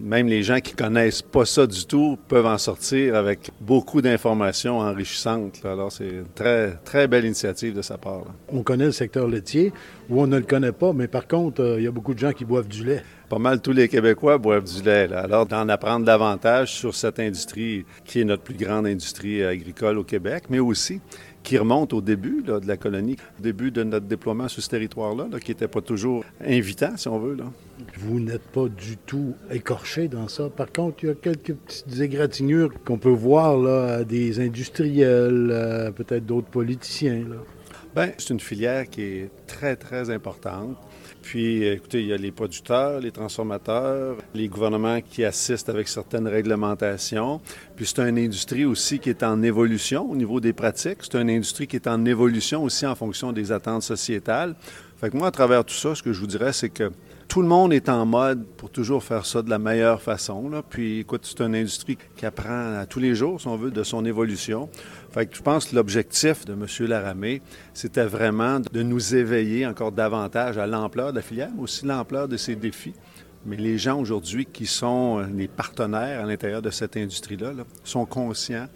même 0.00 0.26
les 0.26 0.42
gens 0.42 0.60
qui 0.60 0.74
connaissent 0.74 1.22
pas 1.22 1.44
ça 1.44 1.66
du 1.66 1.86
tout 1.86 2.18
peuvent 2.28 2.46
en 2.46 2.58
sortir 2.58 3.14
avec 3.14 3.50
beaucoup 3.60 4.02
d'informations 4.02 4.78
enrichissantes. 4.78 5.60
Alors, 5.64 5.90
c'est 5.90 6.08
une 6.08 6.28
très, 6.34 6.72
très 6.84 7.08
belle 7.08 7.24
initiative 7.24 7.74
de 7.74 7.82
sa 7.82 7.98
part. 7.98 8.24
On 8.48 8.62
connaît 8.62 8.86
le 8.86 8.92
secteur 8.92 9.28
laitier 9.28 9.72
ou 10.10 10.20
on 10.20 10.26
ne 10.26 10.36
le 10.36 10.44
connaît 10.44 10.72
pas, 10.72 10.92
mais 10.92 11.08
par 11.08 11.26
contre, 11.26 11.62
euh, 11.62 11.78
il 11.78 11.84
y 11.84 11.86
a 11.86 11.90
beaucoup 11.90 12.14
de 12.14 12.18
gens 12.18 12.32
qui 12.32 12.44
boivent 12.44 12.68
du 12.68 12.84
lait. 12.84 13.02
Pas 13.32 13.38
mal 13.38 13.62
tous 13.62 13.72
les 13.72 13.88
Québécois 13.88 14.36
boivent 14.36 14.70
du 14.70 14.82
lait. 14.82 15.10
Alors, 15.10 15.46
d'en 15.46 15.66
apprendre 15.70 16.04
davantage 16.04 16.74
sur 16.74 16.94
cette 16.94 17.18
industrie 17.18 17.86
qui 18.04 18.20
est 18.20 18.24
notre 18.24 18.42
plus 18.42 18.54
grande 18.54 18.86
industrie 18.86 19.42
agricole 19.42 19.96
au 19.96 20.04
Québec, 20.04 20.44
mais 20.50 20.58
aussi 20.58 21.00
qui 21.42 21.56
remonte 21.56 21.94
au 21.94 22.02
début 22.02 22.42
de 22.42 22.60
la 22.66 22.76
colonie, 22.76 23.16
au 23.38 23.42
début 23.42 23.70
de 23.70 23.84
notre 23.84 24.04
déploiement 24.04 24.48
sur 24.48 24.62
ce 24.62 24.68
territoire-là, 24.68 25.28
qui 25.42 25.50
n'était 25.50 25.66
pas 25.66 25.80
toujours 25.80 26.26
invitant, 26.44 26.94
si 26.98 27.08
on 27.08 27.18
veut. 27.18 27.34
Là. 27.34 27.44
Vous 28.00 28.20
n'êtes 28.20 28.46
pas 28.48 28.68
du 28.68 28.98
tout 28.98 29.32
écorché 29.50 30.08
dans 30.08 30.28
ça. 30.28 30.50
Par 30.50 30.70
contre, 30.70 31.02
il 31.02 31.06
y 31.06 31.12
a 31.12 31.14
quelques 31.14 31.54
petites 31.54 32.00
égratignures 32.02 32.70
qu'on 32.84 32.98
peut 32.98 33.08
voir 33.08 33.56
là, 33.56 34.04
des 34.04 34.40
industriels, 34.40 35.90
peut-être 35.96 36.26
d'autres 36.26 36.48
politiciens. 36.48 37.24
Là. 37.30 37.36
Bien, 37.96 38.12
c'est 38.18 38.28
une 38.28 38.40
filière 38.40 38.90
qui 38.90 39.02
est 39.02 39.30
très, 39.46 39.76
très 39.76 40.10
importante. 40.10 40.76
Puis, 41.22 41.64
écoutez, 41.64 42.00
il 42.00 42.08
y 42.08 42.12
a 42.12 42.16
les 42.16 42.32
producteurs, 42.32 43.00
les 43.00 43.12
transformateurs, 43.12 44.16
les 44.34 44.48
gouvernements 44.48 45.00
qui 45.00 45.24
assistent 45.24 45.68
avec 45.68 45.88
certaines 45.88 46.26
réglementations. 46.26 47.40
Puis, 47.76 47.86
c'est 47.86 48.00
une 48.00 48.18
industrie 48.18 48.64
aussi 48.64 48.98
qui 48.98 49.08
est 49.08 49.22
en 49.22 49.42
évolution 49.42 50.10
au 50.10 50.16
niveau 50.16 50.40
des 50.40 50.52
pratiques. 50.52 50.98
C'est 51.00 51.14
une 51.14 51.30
industrie 51.30 51.66
qui 51.66 51.76
est 51.76 51.86
en 51.86 52.04
évolution 52.04 52.64
aussi 52.64 52.86
en 52.86 52.96
fonction 52.96 53.32
des 53.32 53.52
attentes 53.52 53.84
sociétales. 53.84 54.54
Fait 55.00 55.10
que 55.10 55.16
moi, 55.16 55.28
à 55.28 55.30
travers 55.30 55.64
tout 55.64 55.74
ça, 55.74 55.94
ce 55.94 56.02
que 56.02 56.12
je 56.12 56.20
vous 56.20 56.26
dirais, 56.26 56.52
c'est 56.52 56.68
que 56.68 56.90
tout 57.32 57.40
le 57.40 57.48
monde 57.48 57.72
est 57.72 57.88
en 57.88 58.04
mode 58.04 58.44
pour 58.58 58.68
toujours 58.68 59.02
faire 59.02 59.24
ça 59.24 59.40
de 59.40 59.48
la 59.48 59.58
meilleure 59.58 60.02
façon. 60.02 60.50
Puis, 60.68 60.98
écoute, 60.98 61.22
c'est 61.24 61.40
une 61.40 61.54
industrie 61.54 61.96
qui 62.14 62.26
apprend 62.26 62.74
à 62.78 62.84
tous 62.84 62.98
les 62.98 63.14
jours, 63.14 63.40
si 63.40 63.46
on 63.46 63.56
veut, 63.56 63.70
de 63.70 63.82
son 63.82 64.04
évolution. 64.04 64.68
Fait 65.12 65.24
que 65.24 65.34
je 65.34 65.40
pense 65.40 65.64
que 65.64 65.74
l'objectif 65.74 66.44
de 66.44 66.52
M. 66.52 66.66
Laramé, 66.86 67.40
c'était 67.72 68.04
vraiment 68.04 68.60
de 68.60 68.82
nous 68.82 69.14
éveiller 69.14 69.66
encore 69.66 69.92
davantage 69.92 70.58
à 70.58 70.66
l'ampleur 70.66 71.12
de 71.12 71.16
la 71.16 71.22
filière, 71.22 71.48
mais 71.56 71.62
aussi 71.62 71.86
l'ampleur 71.86 72.28
de 72.28 72.36
ses 72.36 72.54
défis. 72.54 72.92
Mais 73.46 73.56
les 73.56 73.78
gens 73.78 73.98
aujourd'hui 73.98 74.44
qui 74.44 74.66
sont 74.66 75.20
euh, 75.20 75.26
les 75.34 75.48
partenaires 75.48 76.22
à 76.22 76.26
l'intérieur 76.26 76.60
de 76.60 76.68
cette 76.68 76.98
industrie-là 76.98 77.52
sont 77.82 78.04
conscients 78.04 78.68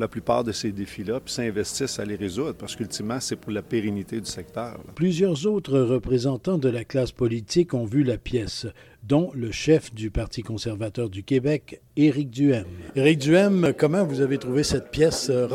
la 0.00 0.08
plupart 0.08 0.44
de 0.44 0.52
ces 0.52 0.72
défis-là, 0.72 1.20
puis 1.20 1.32
s'investissent 1.32 1.98
à 1.98 2.04
les 2.04 2.16
résoudre, 2.16 2.54
parce 2.54 2.76
qu'ultimement, 2.76 3.20
c'est 3.20 3.36
pour 3.36 3.52
la 3.52 3.62
pérennité 3.62 4.20
du 4.20 4.26
secteur. 4.26 4.80
Plusieurs 4.94 5.46
autres 5.46 5.78
représentants 5.78 6.58
de 6.58 6.68
la 6.68 6.84
classe 6.84 7.12
politique 7.12 7.74
ont 7.74 7.84
vu 7.84 8.02
la 8.02 8.18
pièce, 8.18 8.66
dont 9.02 9.30
le 9.34 9.50
chef 9.50 9.94
du 9.94 10.10
Parti 10.10 10.42
conservateur 10.42 11.08
du 11.10 11.22
Québec, 11.22 11.80
Éric 11.96 12.30
Duhem. 12.30 12.66
Éric 12.94 13.18
Duhem, 13.18 13.72
comment 13.76 14.04
vous 14.04 14.20
avez 14.20 14.38
trouvé 14.38 14.62
cette 14.62 14.90
pièce 14.90 15.30
euh? 15.30 15.48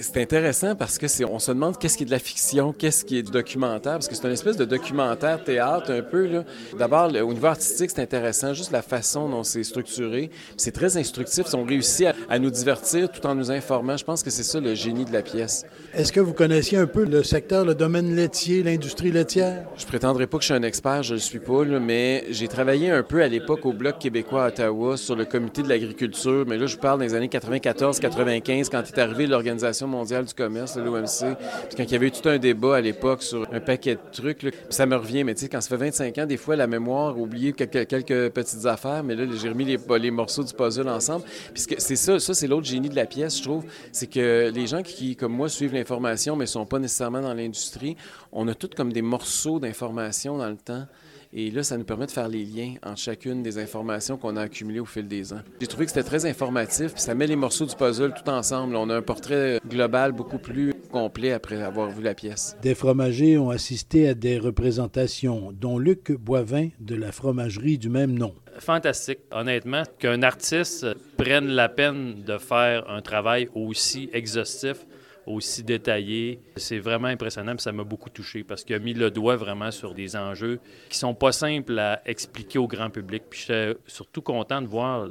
C'est 0.00 0.20
intéressant 0.22 0.74
parce 0.76 0.98
que 0.98 1.08
c'est, 1.08 1.24
on 1.24 1.38
se 1.38 1.50
demande 1.50 1.78
qu'est-ce 1.78 1.96
qui 1.96 2.04
est 2.04 2.06
de 2.06 2.10
la 2.10 2.18
fiction, 2.18 2.72
qu'est-ce 2.72 3.04
qui 3.04 3.18
est 3.18 3.22
du 3.22 3.30
documentaire, 3.30 3.94
parce 3.94 4.08
que 4.08 4.14
c'est 4.14 4.26
une 4.26 4.32
espèce 4.32 4.56
de 4.56 4.64
documentaire 4.64 5.42
théâtre 5.42 5.90
un 5.90 6.02
peu. 6.02 6.26
Là. 6.26 6.44
D'abord, 6.78 7.06
au 7.08 7.32
niveau 7.32 7.46
artistique, 7.46 7.90
c'est 7.90 8.02
intéressant, 8.02 8.54
juste 8.54 8.70
la 8.70 8.82
façon 8.82 9.28
dont 9.28 9.42
c'est 9.42 9.64
structuré. 9.64 10.30
C'est 10.56 10.72
très 10.72 10.96
instructif. 10.96 11.46
Ils 11.48 11.56
ont 11.56 11.64
réussi 11.64 12.06
à, 12.06 12.14
à, 12.28 12.38
nous 12.38 12.50
divertir 12.50 13.10
tout 13.10 13.24
en 13.26 13.34
nous 13.34 13.50
informant. 13.50 13.96
Je 13.96 14.04
pense 14.04 14.22
que 14.22 14.30
c'est 14.30 14.42
ça 14.42 14.60
le 14.60 14.74
génie 14.74 15.04
de 15.04 15.12
la 15.12 15.22
pièce. 15.22 15.64
Est-ce 15.94 16.12
que 16.12 16.20
vous 16.20 16.34
connaissiez 16.34 16.78
un 16.78 16.86
peu 16.86 17.04
le 17.04 17.22
secteur, 17.22 17.64
le 17.64 17.74
domaine 17.74 18.14
laitier, 18.14 18.62
l'industrie 18.62 19.10
laitière? 19.10 19.64
Je 19.76 19.86
prétendrai 19.86 20.26
pas 20.26 20.38
que 20.38 20.42
je 20.42 20.52
suis 20.52 20.54
un 20.54 20.62
expert, 20.62 21.02
je 21.02 21.14
le 21.14 21.20
suis 21.20 21.40
pas, 21.40 21.64
là, 21.64 21.80
mais 21.80 22.24
j'ai 22.30 22.47
travaillé 22.48 22.90
un 22.90 23.02
peu 23.02 23.22
à 23.22 23.28
l'époque 23.28 23.64
au 23.66 23.72
Bloc 23.72 23.98
québécois 23.98 24.44
à 24.44 24.48
Ottawa 24.48 24.96
sur 24.96 25.14
le 25.14 25.24
comité 25.24 25.62
de 25.62 25.68
l'agriculture. 25.68 26.44
Mais 26.46 26.56
là, 26.56 26.66
je 26.66 26.76
parle 26.76 27.00
des 27.00 27.14
années 27.14 27.28
94-95, 27.28 28.68
quand 28.70 28.82
est 28.82 28.98
arrivée 28.98 29.26
l'organisation 29.26 29.86
mondiale 29.86 30.24
du 30.24 30.34
commerce, 30.34 30.76
l'OMC. 30.76 31.36
Puis 31.68 31.76
quand 31.76 31.84
il 31.84 31.92
y 31.92 31.94
avait 31.94 32.08
eu 32.08 32.10
tout 32.10 32.28
un 32.28 32.38
débat 32.38 32.76
à 32.76 32.80
l'époque 32.80 33.22
sur 33.22 33.46
un 33.52 33.60
paquet 33.60 33.94
de 33.94 34.00
trucs, 34.12 34.42
là, 34.42 34.50
ça 34.70 34.86
me 34.86 34.96
revient. 34.96 35.24
Mais 35.24 35.34
tu 35.34 35.42
sais, 35.42 35.48
quand 35.48 35.60
ça 35.60 35.68
fait 35.68 35.76
25 35.76 36.18
ans, 36.18 36.26
des 36.26 36.36
fois, 36.36 36.56
la 36.56 36.66
mémoire 36.66 37.18
oublie 37.18 37.52
quelques, 37.52 38.30
petites 38.30 38.66
affaires, 38.66 39.04
mais 39.04 39.14
là, 39.14 39.24
j'ai 39.40 39.48
remis 39.48 39.64
les, 39.64 39.78
les, 39.98 40.10
morceaux 40.10 40.42
du 40.42 40.52
puzzle 40.52 40.88
ensemble. 40.88 41.24
Puis 41.54 41.64
c'est 41.78 41.96
ça, 41.96 42.18
ça 42.18 42.34
c'est 42.34 42.46
l'autre 42.46 42.66
génie 42.66 42.88
de 42.88 42.96
la 42.96 43.06
pièce, 43.06 43.38
je 43.38 43.42
trouve. 43.42 43.64
C'est 43.92 44.08
que 44.08 44.50
les 44.52 44.66
gens 44.66 44.82
qui, 44.82 45.14
comme 45.16 45.32
moi, 45.32 45.48
suivent 45.48 45.74
l'information, 45.74 46.34
mais 46.34 46.44
ne 46.44 46.46
sont 46.46 46.66
pas 46.66 46.78
nécessairement 46.78 47.20
dans 47.20 47.34
l'industrie, 47.34 47.96
on 48.32 48.48
a 48.48 48.54
toutes 48.54 48.74
comme 48.74 48.92
des 48.92 49.02
morceaux 49.02 49.60
d'information 49.60 50.38
dans 50.38 50.48
le 50.48 50.56
temps. 50.56 50.86
Et 51.32 51.50
là, 51.50 51.62
ça 51.62 51.76
nous 51.76 51.84
permet 51.84 52.06
de 52.06 52.10
faire 52.10 52.28
les 52.28 52.44
liens 52.44 52.74
entre 52.82 52.98
chacune 52.98 53.42
des 53.42 53.58
informations 53.58 54.16
qu'on 54.16 54.36
a 54.36 54.42
accumulées 54.42 54.80
au 54.80 54.86
fil 54.86 55.06
des 55.06 55.32
ans. 55.32 55.40
J'ai 55.60 55.66
trouvé 55.66 55.84
que 55.84 55.90
c'était 55.90 56.08
très 56.08 56.24
informatif, 56.24 56.94
puis 56.94 57.02
ça 57.02 57.14
met 57.14 57.26
les 57.26 57.36
morceaux 57.36 57.66
du 57.66 57.76
puzzle 57.76 58.14
tout 58.14 58.30
ensemble. 58.30 58.76
On 58.76 58.88
a 58.88 58.96
un 58.96 59.02
portrait 59.02 59.60
global 59.68 60.12
beaucoup 60.12 60.38
plus 60.38 60.72
complet 60.90 61.32
après 61.32 61.62
avoir 61.62 61.90
vu 61.90 62.02
la 62.02 62.14
pièce. 62.14 62.56
Des 62.62 62.74
fromagers 62.74 63.36
ont 63.36 63.50
assisté 63.50 64.08
à 64.08 64.14
des 64.14 64.38
représentations, 64.38 65.52
dont 65.52 65.78
Luc 65.78 66.12
Boivin 66.12 66.68
de 66.80 66.94
la 66.94 67.12
fromagerie 67.12 67.76
du 67.76 67.90
même 67.90 68.12
nom. 68.12 68.34
Fantastique, 68.58 69.20
honnêtement, 69.30 69.82
qu'un 69.98 70.22
artiste 70.22 70.86
prenne 71.16 71.46
la 71.46 71.68
peine 71.68 72.22
de 72.24 72.38
faire 72.38 72.88
un 72.90 73.02
travail 73.02 73.48
aussi 73.54 74.08
exhaustif 74.12 74.86
aussi 75.28 75.62
détaillé. 75.62 76.40
C'est 76.56 76.78
vraiment 76.78 77.08
impressionnant, 77.08 77.54
ça 77.58 77.72
m'a 77.72 77.84
beaucoup 77.84 78.10
touché 78.10 78.44
parce 78.44 78.64
qu'il 78.64 78.76
a 78.76 78.78
mis 78.78 78.94
le 78.94 79.10
doigt 79.10 79.36
vraiment 79.36 79.70
sur 79.70 79.94
des 79.94 80.16
enjeux 80.16 80.60
qui 80.88 80.98
sont 80.98 81.14
pas 81.14 81.32
simples 81.32 81.78
à 81.78 82.00
expliquer 82.06 82.58
au 82.58 82.66
grand 82.66 82.90
public. 82.90 83.24
Puis 83.28 83.44
j'étais 83.46 83.76
surtout 83.86 84.22
content 84.22 84.62
de 84.62 84.66
voir 84.66 85.08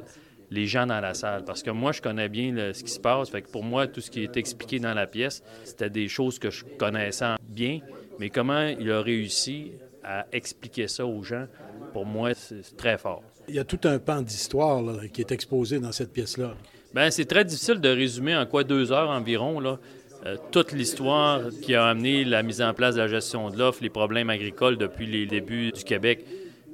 les 0.50 0.66
gens 0.66 0.86
dans 0.86 1.00
la 1.00 1.14
salle 1.14 1.44
parce 1.44 1.62
que 1.62 1.70
moi, 1.70 1.92
je 1.92 2.00
connais 2.00 2.28
bien 2.28 2.72
ce 2.72 2.82
qui 2.82 2.90
se 2.90 3.00
passe. 3.00 3.30
Fait 3.30 3.42
que 3.42 3.50
pour 3.50 3.64
moi, 3.64 3.86
tout 3.86 4.00
ce 4.00 4.10
qui 4.10 4.22
est 4.22 4.36
expliqué 4.36 4.78
dans 4.78 4.94
la 4.94 5.06
pièce, 5.06 5.42
c'était 5.64 5.90
des 5.90 6.08
choses 6.08 6.38
que 6.38 6.50
je 6.50 6.64
connaissais 6.78 7.34
bien. 7.48 7.80
Mais 8.18 8.30
comment 8.30 8.66
il 8.66 8.90
a 8.90 9.00
réussi 9.00 9.72
à 10.02 10.26
expliquer 10.32 10.88
ça 10.88 11.04
aux 11.06 11.22
gens, 11.22 11.46
pour 11.92 12.06
moi, 12.06 12.34
c'est 12.34 12.76
très 12.76 12.96
fort. 12.96 13.22
Il 13.46 13.54
y 13.54 13.58
a 13.58 13.64
tout 13.64 13.80
un 13.84 13.98
pan 13.98 14.22
d'histoire 14.22 14.82
qui 15.12 15.20
est 15.20 15.32
exposé 15.32 15.80
dans 15.80 15.92
cette 15.92 16.12
pièce-là. 16.12 16.54
Bien, 16.94 17.10
c'est 17.10 17.26
très 17.26 17.44
difficile 17.44 17.80
de 17.80 17.88
résumer 17.88 18.34
en 18.34 18.46
quoi 18.46 18.64
deux 18.64 18.92
heures 18.92 19.10
environ. 19.10 19.60
Là. 19.60 19.78
Euh, 20.26 20.36
toute 20.50 20.72
l'histoire 20.72 21.42
qui 21.62 21.74
a 21.74 21.86
amené 21.86 22.24
la 22.24 22.42
mise 22.42 22.60
en 22.60 22.74
place 22.74 22.96
de 22.96 23.00
la 23.00 23.08
gestion 23.08 23.50
de 23.50 23.58
l'offre, 23.58 23.82
les 23.82 23.90
problèmes 23.90 24.30
agricoles 24.30 24.76
depuis 24.76 25.06
les 25.06 25.26
débuts 25.26 25.70
du 25.70 25.84
Québec. 25.84 26.24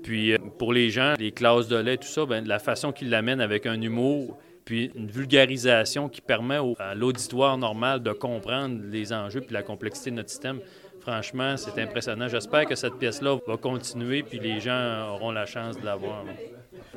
Puis 0.03 0.33
euh, 0.33 0.39
pour 0.59 0.73
les 0.73 0.91
gens, 0.91 1.15
les 1.19 1.33
classes 1.33 1.69
de 1.69 1.77
lait, 1.77 1.99
tout 1.99 2.09
ça, 2.09 2.25
bien, 2.25 2.41
la 2.41 2.59
façon 2.59 2.93
qu'ils 2.93 3.11
l'amènent 3.11 3.43
avec 3.43 3.67
un 3.67 3.81
humour, 3.81 4.39
puis 4.65 4.91
une 4.95 5.09
vulgarisation 5.09 6.09
qui 6.09 6.23
permet 6.23 6.59
à 6.79 6.95
l'auditoire 6.95 7.59
normal 7.59 8.03
de 8.03 8.13
comprendre 8.13 8.81
les 8.91 9.13
enjeux 9.13 9.43
puis 9.43 9.53
la 9.53 9.63
complexité 9.63 10.11
de 10.11 10.17
notre 10.17 10.31
système. 10.31 10.61
Franchement, 11.01 11.59
c'est 11.59 11.79
impressionnant. 11.83 12.29
J'espère 12.29 12.65
que 12.65 12.75
cette 12.75 12.95
pièce-là 12.95 13.37
va 13.47 13.57
continuer 13.59 14.23
puis 14.23 14.39
les 14.39 14.61
gens 14.61 15.13
auront 15.13 15.33
la 15.33 15.45
chance 15.45 15.79
de 15.79 15.85
la 15.85 15.97
voir. 15.97 16.25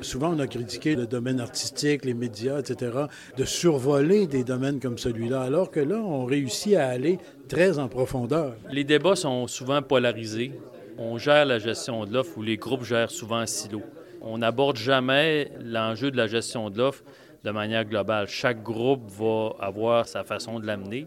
Souvent, 0.00 0.34
on 0.34 0.38
a 0.38 0.46
critiqué 0.46 0.94
le 0.94 1.06
domaine 1.06 1.40
artistique, 1.40 2.04
les 2.04 2.14
médias, 2.14 2.60
etc., 2.60 2.92
de 3.36 3.44
survoler 3.44 4.26
des 4.26 4.44
domaines 4.44 4.80
comme 4.80 4.96
celui-là, 4.96 5.42
alors 5.42 5.70
que 5.70 5.80
là, 5.80 5.96
on 5.96 6.24
réussit 6.24 6.76
à 6.76 6.88
aller 6.88 7.18
très 7.48 7.78
en 7.78 7.88
profondeur. 7.88 8.54
Les 8.70 8.84
débats 8.84 9.16
sont 9.16 9.46
souvent 9.46 9.82
polarisés. 9.82 10.52
On 10.98 11.18
gère 11.18 11.46
la 11.46 11.58
gestion 11.58 12.04
de 12.04 12.12
l'offre 12.12 12.38
ou 12.38 12.42
les 12.42 12.56
groupes 12.56 12.84
gèrent 12.84 13.10
souvent 13.10 13.42
en 13.42 13.46
silo. 13.46 13.82
On 14.20 14.38
n'aborde 14.38 14.76
jamais 14.76 15.50
l'enjeu 15.62 16.10
de 16.10 16.16
la 16.16 16.26
gestion 16.26 16.70
de 16.70 16.78
l'offre 16.78 17.02
de 17.44 17.50
manière 17.50 17.84
globale. 17.84 18.26
Chaque 18.28 18.62
groupe 18.62 19.10
va 19.10 19.54
avoir 19.60 20.06
sa 20.06 20.24
façon 20.24 20.58
de 20.60 20.66
l'amener. 20.66 21.06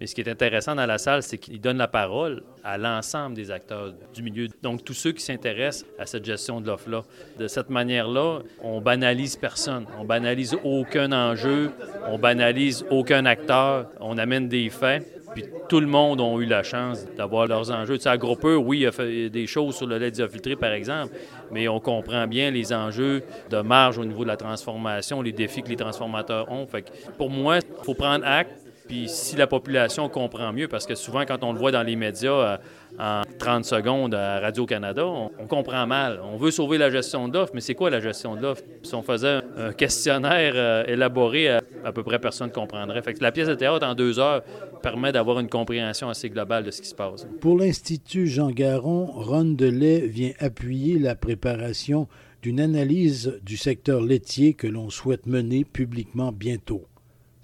Mais 0.00 0.06
ce 0.06 0.14
qui 0.14 0.20
est 0.20 0.28
intéressant 0.28 0.74
dans 0.74 0.84
la 0.84 0.98
salle, 0.98 1.22
c'est 1.22 1.38
qu'il 1.38 1.60
donne 1.60 1.78
la 1.78 1.88
parole 1.88 2.42
à 2.62 2.76
l'ensemble 2.76 3.34
des 3.34 3.50
acteurs 3.50 3.94
du 4.14 4.22
milieu. 4.22 4.48
Donc, 4.62 4.84
tous 4.84 4.92
ceux 4.92 5.12
qui 5.12 5.22
s'intéressent 5.22 5.86
à 5.98 6.04
cette 6.04 6.24
gestion 6.24 6.60
de 6.60 6.66
l'offre-là. 6.66 7.02
De 7.38 7.48
cette 7.48 7.70
manière-là, 7.70 8.40
on 8.62 8.80
banalise 8.80 9.36
personne. 9.36 9.86
On 9.98 10.04
banalise 10.04 10.56
aucun 10.64 11.12
enjeu. 11.12 11.70
On 12.08 12.18
banalise 12.18 12.84
aucun 12.90 13.24
acteur. 13.24 13.88
On 14.00 14.18
amène 14.18 14.48
des 14.48 14.68
faits. 14.68 15.16
Puis 15.34 15.44
tout 15.68 15.80
le 15.80 15.86
monde 15.86 16.20
a 16.20 16.38
eu 16.40 16.46
la 16.46 16.62
chance 16.62 17.04
d'avoir 17.16 17.46
leurs 17.46 17.70
enjeux. 17.70 17.98
Tu 17.98 18.04
sais, 18.04 18.08
à 18.08 18.16
oui, 18.16 18.80
il 18.80 18.86
a 18.86 18.92
fait 18.92 19.28
des 19.28 19.46
choses 19.46 19.76
sur 19.76 19.86
le 19.86 19.98
lait 19.98 20.10
diafiltré, 20.10 20.56
par 20.56 20.72
exemple, 20.72 21.14
mais 21.50 21.68
on 21.68 21.78
comprend 21.78 22.26
bien 22.26 22.50
les 22.50 22.72
enjeux 22.72 23.22
de 23.50 23.60
marge 23.60 23.98
au 23.98 24.04
niveau 24.06 24.22
de 24.22 24.28
la 24.28 24.38
transformation, 24.38 25.20
les 25.20 25.32
défis 25.32 25.62
que 25.62 25.68
les 25.68 25.76
transformateurs 25.76 26.50
ont. 26.50 26.66
Fait 26.66 26.82
que 26.82 26.90
pour 27.18 27.28
moi, 27.28 27.58
il 27.58 27.84
faut 27.84 27.92
prendre 27.92 28.24
acte 28.24 28.65
puis 28.86 29.08
si 29.08 29.36
la 29.36 29.46
population 29.46 30.08
comprend 30.08 30.52
mieux, 30.52 30.68
parce 30.68 30.86
que 30.86 30.94
souvent 30.94 31.24
quand 31.26 31.42
on 31.44 31.52
le 31.52 31.58
voit 31.58 31.72
dans 31.72 31.82
les 31.82 31.96
médias 31.96 32.30
euh, 32.30 32.56
en 32.98 33.22
30 33.38 33.64
secondes 33.64 34.14
à 34.14 34.40
Radio-Canada, 34.40 35.04
on, 35.06 35.46
comprend 35.46 35.86
mal. 35.86 36.20
On 36.22 36.36
veut 36.36 36.50
sauver 36.50 36.78
la 36.78 36.90
gestion 36.90 37.28
d'offres, 37.28 37.52
mais 37.54 37.60
c'est 37.60 37.74
quoi 37.74 37.90
la 37.90 38.00
gestion 38.00 38.36
d'offres? 38.36 38.62
Si 38.82 38.94
on 38.94 39.02
faisait 39.02 39.40
un 39.56 39.72
questionnaire 39.72 40.52
euh, 40.56 40.84
élaboré, 40.86 41.48
à, 41.48 41.60
à, 41.84 41.92
peu 41.92 42.02
près 42.02 42.18
personne 42.18 42.48
ne 42.48 42.52
comprendrait. 42.52 43.02
La 43.20 43.32
pièce 43.32 43.48
de 43.48 43.54
théâtre 43.54 43.86
en 43.86 43.94
deux 43.94 44.18
heures 44.18 44.42
permet 44.82 45.12
d'avoir 45.12 45.40
une 45.40 45.48
compréhension 45.48 46.08
assez 46.08 46.30
globale 46.30 46.64
de 46.64 46.70
ce 46.70 46.80
qui 46.80 46.88
se 46.88 46.94
passe. 46.94 47.26
Pour 47.40 47.58
l'Institut 47.58 48.26
Jean 48.26 48.50
Garon, 48.50 49.06
Ron 49.06 49.44
Delay 49.44 50.06
vient 50.06 50.32
appuyer 50.38 50.98
la 50.98 51.14
préparation 51.14 52.08
d'une 52.42 52.60
analyse 52.60 53.40
du 53.42 53.56
secteur 53.56 54.00
laitier 54.00 54.54
que 54.54 54.68
l'on 54.68 54.90
souhaite 54.90 55.26
mener 55.26 55.64
publiquement 55.64 56.30
bientôt. 56.30 56.86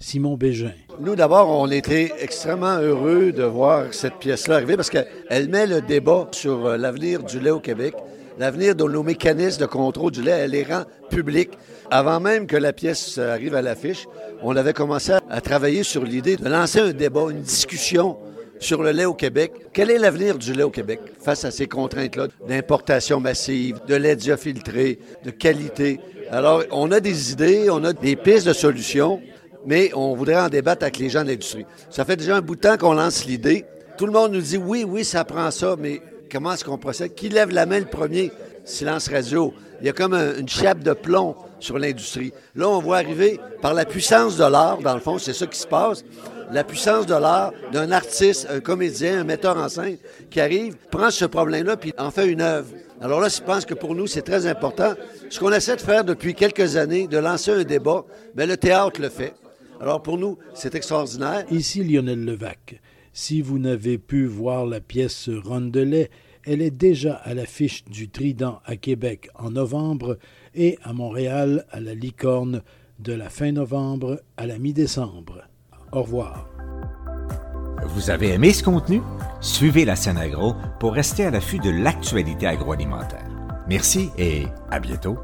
Simon 0.03 0.35
Bégin. 0.35 0.73
Nous, 0.99 1.15
d'abord, 1.15 1.49
on 1.49 1.71
était 1.71 2.11
extrêmement 2.19 2.77
heureux 2.77 3.31
de 3.31 3.43
voir 3.43 3.85
cette 3.93 4.15
pièce-là 4.15 4.55
arriver 4.55 4.75
parce 4.75 4.89
qu'elle 4.89 5.47
met 5.47 5.65
le 5.65 5.79
débat 5.79 6.27
sur 6.31 6.65
euh, 6.65 6.77
l'avenir 6.77 7.23
du 7.23 7.39
lait 7.39 7.51
au 7.51 7.61
Québec, 7.61 7.95
l'avenir 8.37 8.75
de 8.75 8.83
nos 8.83 9.01
mécanismes 9.01 9.61
de 9.61 9.65
contrôle 9.65 10.11
du 10.11 10.21
lait. 10.21 10.31
Elle 10.31 10.51
les 10.51 10.63
rend 10.63 10.83
publics. 11.09 11.51
Avant 11.89 12.19
même 12.19 12.47
que 12.47 12.57
la 12.57 12.73
pièce 12.73 13.17
arrive 13.17 13.55
à 13.55 13.61
l'affiche, 13.61 14.05
on 14.41 14.57
avait 14.57 14.73
commencé 14.73 15.13
à 15.29 15.41
travailler 15.41 15.83
sur 15.83 16.03
l'idée 16.03 16.35
de 16.35 16.49
lancer 16.49 16.79
un 16.79 16.91
débat, 16.91 17.27
une 17.29 17.41
discussion 17.41 18.17
sur 18.59 18.83
le 18.83 18.91
lait 18.91 19.05
au 19.05 19.13
Québec. 19.13 19.53
Quel 19.71 19.89
est 19.89 19.97
l'avenir 19.97 20.37
du 20.37 20.51
lait 20.51 20.63
au 20.63 20.69
Québec 20.69 20.99
face 21.21 21.45
à 21.45 21.51
ces 21.51 21.67
contraintes-là 21.67 22.27
d'importation 22.47 23.21
massive, 23.21 23.79
de 23.87 23.95
lait 23.95 24.17
diafiltré, 24.17 24.99
de 25.23 25.31
qualité? 25.31 26.01
Alors, 26.29 26.63
on 26.71 26.91
a 26.91 26.99
des 26.99 27.31
idées, 27.31 27.69
on 27.69 27.83
a 27.85 27.93
des 27.93 28.17
pistes 28.17 28.47
de 28.47 28.53
solutions 28.53 29.21
mais 29.65 29.91
on 29.93 30.15
voudrait 30.15 30.39
en 30.39 30.49
débattre 30.49 30.83
avec 30.83 30.97
les 30.97 31.09
gens 31.09 31.23
de 31.23 31.29
l'industrie. 31.29 31.65
Ça 31.89 32.05
fait 32.05 32.15
déjà 32.15 32.35
un 32.35 32.41
bout 32.41 32.55
de 32.55 32.61
temps 32.61 32.77
qu'on 32.77 32.93
lance 32.93 33.25
l'idée. 33.25 33.65
Tout 33.97 34.05
le 34.05 34.11
monde 34.11 34.33
nous 34.33 34.41
dit 34.41 34.57
oui, 34.57 34.83
oui, 34.87 35.03
ça 35.05 35.23
prend 35.23 35.51
ça, 35.51 35.75
mais 35.79 36.01
comment 36.31 36.53
est-ce 36.53 36.63
qu'on 36.63 36.77
procède? 36.77 37.13
Qui 37.15 37.29
lève 37.29 37.51
la 37.51 37.65
main 37.65 37.79
le 37.79 37.85
premier? 37.85 38.31
Silence 38.65 39.09
radio. 39.09 39.53
Il 39.81 39.87
y 39.87 39.89
a 39.89 39.93
comme 39.93 40.13
une 40.13 40.47
chape 40.47 40.79
de 40.79 40.93
plomb 40.93 41.35
sur 41.59 41.77
l'industrie. 41.77 42.33
Là, 42.55 42.69
on 42.69 42.79
voit 42.79 42.97
arriver 42.97 43.39
par 43.61 43.73
la 43.73 43.85
puissance 43.85 44.37
de 44.37 44.45
l'art, 44.45 44.79
dans 44.79 44.93
le 44.93 44.99
fond, 44.99 45.17
c'est 45.17 45.33
ça 45.33 45.45
qui 45.45 45.59
se 45.59 45.67
passe. 45.67 46.03
La 46.51 46.63
puissance 46.63 47.05
de 47.05 47.15
l'art 47.15 47.51
d'un 47.71 47.91
artiste, 47.91 48.47
un 48.49 48.59
comédien, 48.59 49.21
un 49.21 49.23
metteur 49.23 49.57
en 49.57 49.69
scène 49.69 49.97
qui 50.29 50.39
arrive, 50.39 50.75
prend 50.91 51.09
ce 51.09 51.25
problème-là 51.25 51.77
puis 51.77 51.93
en 51.97 52.11
fait 52.11 52.27
une 52.27 52.41
œuvre. 52.41 52.67
Alors 53.01 53.19
là, 53.19 53.27
je 53.27 53.41
pense 53.41 53.65
que 53.65 53.73
pour 53.73 53.95
nous, 53.95 54.07
c'est 54.07 54.21
très 54.21 54.45
important. 54.45 54.93
Ce 55.29 55.39
qu'on 55.39 55.51
essaie 55.51 55.75
de 55.75 55.81
faire 55.81 56.03
depuis 56.03 56.35
quelques 56.35 56.77
années, 56.77 57.07
de 57.07 57.17
lancer 57.17 57.51
un 57.51 57.63
débat, 57.63 58.05
mais 58.35 58.45
le 58.45 58.55
théâtre 58.55 59.01
le 59.01 59.09
fait. 59.09 59.33
Alors 59.83 60.01
pour 60.01 60.17
nous, 60.17 60.37
c'est 60.53 60.75
extraordinaire. 60.75 61.43
Ici 61.51 61.83
Lionel 61.83 62.23
Levac. 62.23 62.79
Si 63.11 63.41
vous 63.41 63.59
n'avez 63.59 63.97
pu 63.97 64.25
voir 64.25 64.65
la 64.65 64.79
pièce 64.79 65.29
Rondelet, 65.43 66.09
elle 66.45 66.61
est 66.61 66.71
déjà 66.71 67.15
à 67.15 67.33
l'affiche 67.33 67.83
du 67.83 68.07
Trident 68.07 68.61
à 68.63 68.77
Québec 68.77 69.29
en 69.35 69.51
novembre 69.51 70.17
et 70.55 70.79
à 70.83 70.93
Montréal 70.93 71.65
à 71.69 71.81
la 71.81 71.95
Licorne 71.95 72.61
de 72.99 73.11
la 73.11 73.29
fin 73.29 73.51
novembre 73.51 74.21
à 74.37 74.47
la 74.47 74.57
mi-décembre. 74.57 75.41
Au 75.91 76.03
revoir. 76.03 76.47
Vous 77.87 78.09
avez 78.09 78.29
aimé 78.29 78.53
ce 78.53 78.63
contenu? 78.63 79.01
Suivez 79.41 79.83
la 79.83 79.97
scène 79.97 80.17
agro 80.17 80.53
pour 80.79 80.93
rester 80.93 81.25
à 81.25 81.29
l'affût 81.29 81.59
de 81.59 81.69
l'actualité 81.69 82.47
agroalimentaire. 82.47 83.27
Merci 83.67 84.11
et 84.17 84.45
à 84.71 84.79
bientôt. 84.79 85.17